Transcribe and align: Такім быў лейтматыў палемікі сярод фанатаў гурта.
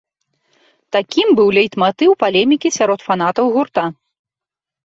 Такім 0.95 1.27
быў 1.39 1.49
лейтматыў 1.57 2.11
палемікі 2.23 2.69
сярод 2.79 2.99
фанатаў 3.09 3.45
гурта. 3.59 3.83